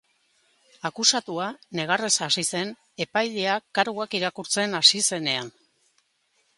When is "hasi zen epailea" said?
2.29-3.61